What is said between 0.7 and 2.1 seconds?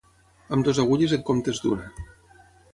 agulles en comptes d'una